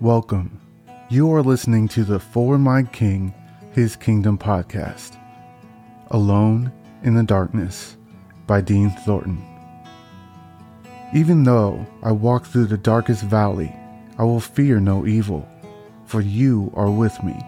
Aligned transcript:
Welcome. 0.00 0.58
You 1.10 1.30
are 1.34 1.42
listening 1.42 1.86
to 1.88 2.04
the 2.04 2.18
For 2.18 2.56
My 2.56 2.84
King, 2.84 3.34
His 3.72 3.96
Kingdom 3.96 4.38
podcast. 4.38 5.18
Alone 6.10 6.72
in 7.02 7.12
the 7.12 7.22
Darkness 7.22 7.98
by 8.46 8.62
Dean 8.62 8.88
Thornton. 9.04 9.44
Even 11.12 11.44
though 11.44 11.84
I 12.02 12.12
walk 12.12 12.46
through 12.46 12.68
the 12.68 12.78
darkest 12.78 13.24
valley, 13.24 13.76
I 14.16 14.24
will 14.24 14.40
fear 14.40 14.80
no 14.80 15.06
evil, 15.06 15.46
for 16.06 16.22
you 16.22 16.72
are 16.74 16.90
with 16.90 17.22
me. 17.22 17.38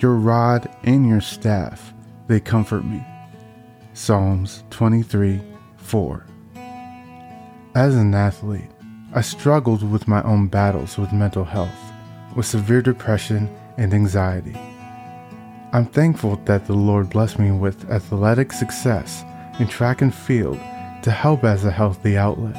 Your 0.00 0.16
rod 0.16 0.68
and 0.82 1.08
your 1.08 1.20
staff, 1.20 1.94
they 2.26 2.40
comfort 2.40 2.84
me. 2.84 3.06
Psalms 3.92 4.64
23 4.70 5.40
4. 5.76 6.26
As 7.76 7.94
an 7.94 8.12
athlete, 8.12 8.72
I 9.12 9.22
struggled 9.22 9.82
with 9.82 10.06
my 10.06 10.22
own 10.22 10.46
battles 10.46 10.96
with 10.96 11.12
mental 11.12 11.44
health, 11.44 11.92
with 12.36 12.46
severe 12.46 12.80
depression 12.80 13.52
and 13.76 13.92
anxiety. 13.92 14.56
I'm 15.72 15.86
thankful 15.86 16.36
that 16.44 16.66
the 16.66 16.74
Lord 16.74 17.10
blessed 17.10 17.40
me 17.40 17.50
with 17.50 17.90
athletic 17.90 18.52
success 18.52 19.24
in 19.58 19.66
track 19.66 20.00
and 20.00 20.14
field 20.14 20.60
to 21.02 21.10
help 21.10 21.42
as 21.42 21.64
a 21.64 21.72
healthy 21.72 22.16
outlet. 22.16 22.54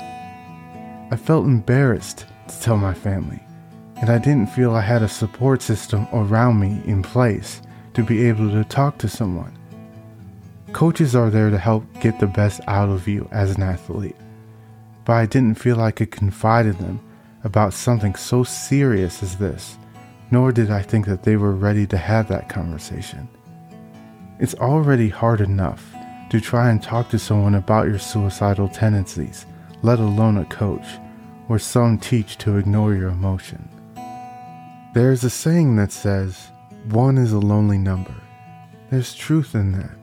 I 1.09 1.15
felt 1.15 1.45
embarrassed 1.45 2.25
to 2.49 2.59
tell 2.59 2.75
my 2.75 2.93
family, 2.93 3.39
and 4.01 4.09
I 4.09 4.17
didn't 4.17 4.49
feel 4.49 4.71
I 4.75 4.81
had 4.81 5.03
a 5.03 5.07
support 5.07 5.61
system 5.61 6.05
around 6.11 6.59
me 6.59 6.81
in 6.85 7.01
place 7.01 7.61
to 7.93 8.03
be 8.03 8.27
able 8.27 8.49
to 8.51 8.65
talk 8.65 8.97
to 8.97 9.07
someone. 9.07 9.57
Coaches 10.73 11.15
are 11.15 11.29
there 11.29 11.49
to 11.49 11.57
help 11.57 11.85
get 12.01 12.19
the 12.19 12.27
best 12.27 12.59
out 12.67 12.89
of 12.89 13.07
you 13.07 13.29
as 13.31 13.55
an 13.55 13.63
athlete, 13.63 14.17
but 15.05 15.13
I 15.13 15.25
didn't 15.25 15.59
feel 15.59 15.81
I 15.81 15.91
could 15.91 16.11
confide 16.11 16.65
in 16.65 16.77
them 16.77 16.99
about 17.43 17.73
something 17.73 18.15
so 18.15 18.43
serious 18.43 19.23
as 19.23 19.37
this, 19.37 19.77
nor 20.29 20.51
did 20.51 20.69
I 20.69 20.81
think 20.81 21.05
that 21.07 21.23
they 21.23 21.35
were 21.35 21.51
ready 21.51 21.87
to 21.87 21.97
have 21.97 22.27
that 22.27 22.49
conversation. 22.49 23.27
It's 24.39 24.55
already 24.55 25.09
hard 25.09 25.41
enough 25.41 25.93
to 26.29 26.39
try 26.39 26.69
and 26.69 26.81
talk 26.81 27.09
to 27.09 27.19
someone 27.19 27.55
about 27.55 27.87
your 27.87 27.99
suicidal 27.99 28.69
tendencies, 28.69 29.45
let 29.81 29.99
alone 29.99 30.37
a 30.37 30.45
coach, 30.45 30.85
where 31.47 31.59
some 31.59 31.97
teach 31.97 32.37
to 32.37 32.57
ignore 32.57 32.93
your 32.93 33.09
emotion. 33.09 33.67
There 34.93 35.11
is 35.11 35.23
a 35.23 35.29
saying 35.29 35.75
that 35.75 35.91
says, 35.91 36.51
one 36.89 37.17
is 37.17 37.33
a 37.33 37.39
lonely 37.39 37.77
number. 37.77 38.15
There's 38.89 39.13
truth 39.13 39.55
in 39.55 39.73
that. 39.73 40.00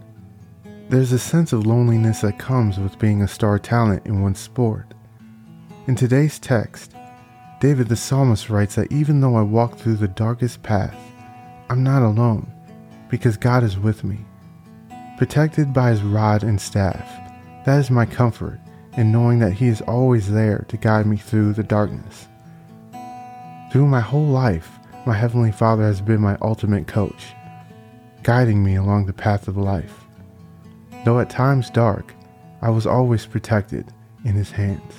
There's 0.91 1.13
a 1.13 1.19
sense 1.19 1.53
of 1.53 1.67
loneliness 1.67 2.23
that 2.23 2.39
comes 2.39 2.79
with 2.79 2.99
being 2.99 3.21
a 3.21 3.29
star 3.29 3.59
talent 3.59 4.07
in 4.07 4.23
one 4.23 4.35
sport. 4.35 4.95
In 5.87 5.95
today's 5.95 6.39
text, 6.39 6.95
David 7.61 7.89
the 7.89 7.97
psalmist 7.97 8.49
writes 8.49 8.77
that 8.77 8.91
even 8.91 9.21
though 9.21 9.37
I 9.37 9.43
walk 9.43 9.77
through 9.77 9.97
the 9.97 10.09
darkest 10.09 10.63
path, 10.63 10.97
I'm 11.69 11.83
not 11.85 12.01
alone 12.01 12.51
because 13.11 13.37
God 13.37 13.65
is 13.65 13.79
with 13.79 14.03
me. 14.03 14.21
Protected 15.19 15.75
by 15.75 15.91
his 15.91 16.03
rod 16.03 16.43
and 16.43 16.59
staff, 16.59 17.07
that 17.67 17.79
is 17.79 17.91
my 17.91 18.07
comfort 18.07 18.59
in 18.97 19.13
knowing 19.13 19.41
that 19.41 19.53
he 19.53 19.69
is 19.69 19.83
always 19.83 20.31
there 20.31 20.65
to 20.69 20.79
guide 20.79 21.05
me 21.05 21.19
through 21.19 21.53
the 21.53 21.63
darkness. 21.63 22.29
Through 23.71 23.89
my 23.89 24.01
whole 24.01 24.27
life, 24.27 24.79
my 25.05 25.13
Heavenly 25.13 25.53
Father 25.53 25.83
has 25.83 26.01
been 26.01 26.23
my 26.23 26.39
ultimate 26.41 26.87
coach, 26.87 27.35
guiding 28.23 28.65
me 28.65 28.77
along 28.77 29.05
the 29.05 29.13
path 29.13 29.49
of 29.49 29.59
life. 29.59 30.08
Though 31.09 31.21
at 31.21 31.31
times 31.31 31.71
dark, 31.71 32.13
I 32.61 32.69
was 32.69 32.87
always 32.87 33.25
protected 33.25 33.87
in 34.27 34.35
His 34.35 34.51
hands. 34.51 34.93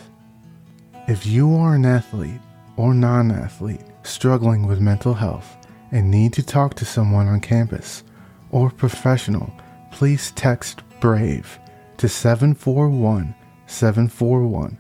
If 1.08 1.28
you 1.28 1.54
are 1.54 1.76
an 1.76 1.86
athlete 1.86 2.42
or 2.78 2.96
non 2.96 3.30
athlete 3.30 3.86
struggling 4.02 4.66
with 4.66 4.82
mental 4.82 5.14
health 5.14 5.56
and 5.92 6.10
need 6.10 6.34
to 6.34 6.42
talk 6.42 6.74
to 6.78 6.84
someone 6.84 7.28
on 7.28 7.42
campus 7.42 8.04
or 8.50 8.72
professional, 8.72 9.54
please 9.92 10.32
text 10.32 10.82
BRAVE 11.00 11.59
to 11.98 12.09
741 12.09 13.36
741 13.68 14.80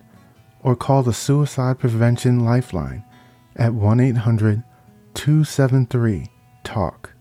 or 0.63 0.75
call 0.75 1.03
the 1.03 1.13
Suicide 1.13 1.77
Prevention 1.77 2.43
Lifeline 2.43 3.05
at 3.55 3.75
1 3.75 3.99
800 3.99 4.63
273 5.13 6.25
TALK. 6.63 7.13